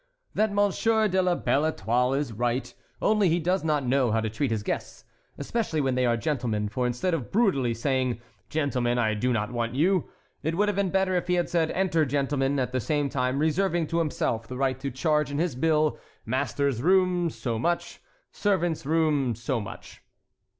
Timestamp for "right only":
2.33-3.29